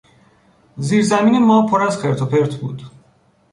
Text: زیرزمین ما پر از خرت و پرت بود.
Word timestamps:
زیرزمین 0.77 1.43
ما 1.45 1.65
پر 1.65 1.81
از 1.83 1.97
خرت 1.97 2.21
و 2.21 2.25
پرت 2.25 2.55
بود. 2.55 2.81